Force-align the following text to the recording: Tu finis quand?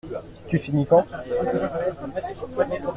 Tu 0.47 0.57
finis 0.57 0.87
quand? 0.87 1.05